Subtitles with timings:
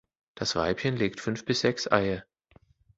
[0.33, 2.25] Das Weibchen legt fünf bis sechs Eier.